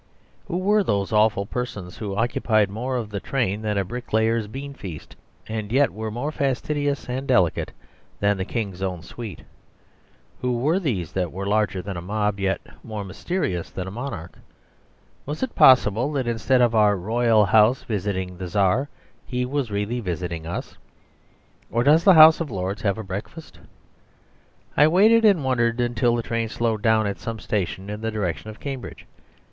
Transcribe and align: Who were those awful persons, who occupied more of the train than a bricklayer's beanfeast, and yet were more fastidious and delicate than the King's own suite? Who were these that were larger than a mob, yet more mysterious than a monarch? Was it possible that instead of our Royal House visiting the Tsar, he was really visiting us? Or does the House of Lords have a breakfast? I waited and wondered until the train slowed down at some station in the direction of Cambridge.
Who 0.47 0.57
were 0.57 0.83
those 0.83 1.11
awful 1.13 1.45
persons, 1.45 1.97
who 1.99 2.15
occupied 2.15 2.71
more 2.71 2.97
of 2.97 3.11
the 3.11 3.19
train 3.19 3.61
than 3.61 3.77
a 3.77 3.85
bricklayer's 3.85 4.47
beanfeast, 4.47 5.15
and 5.47 5.71
yet 5.71 5.91
were 5.93 6.09
more 6.09 6.31
fastidious 6.31 7.07
and 7.07 7.27
delicate 7.27 7.71
than 8.19 8.35
the 8.37 8.43
King's 8.43 8.81
own 8.81 9.03
suite? 9.03 9.43
Who 10.41 10.57
were 10.57 10.79
these 10.79 11.11
that 11.11 11.31
were 11.31 11.45
larger 11.45 11.83
than 11.83 11.97
a 11.97 12.01
mob, 12.01 12.39
yet 12.39 12.61
more 12.83 13.03
mysterious 13.03 13.69
than 13.69 13.87
a 13.87 13.91
monarch? 13.91 14.39
Was 15.27 15.43
it 15.43 15.53
possible 15.53 16.11
that 16.13 16.25
instead 16.25 16.61
of 16.61 16.73
our 16.73 16.97
Royal 16.97 17.45
House 17.45 17.83
visiting 17.83 18.39
the 18.39 18.47
Tsar, 18.47 18.89
he 19.27 19.45
was 19.45 19.69
really 19.69 19.99
visiting 19.99 20.47
us? 20.47 20.79
Or 21.69 21.83
does 21.83 22.03
the 22.03 22.15
House 22.15 22.41
of 22.41 22.49
Lords 22.49 22.81
have 22.81 22.97
a 22.97 23.03
breakfast? 23.03 23.59
I 24.75 24.87
waited 24.87 25.25
and 25.25 25.43
wondered 25.43 25.79
until 25.79 26.15
the 26.15 26.23
train 26.23 26.49
slowed 26.49 26.81
down 26.81 27.05
at 27.05 27.19
some 27.19 27.37
station 27.37 27.87
in 27.91 28.01
the 28.01 28.09
direction 28.09 28.49
of 28.49 28.59
Cambridge. 28.59 29.05